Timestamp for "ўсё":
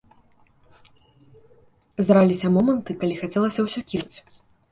3.69-3.79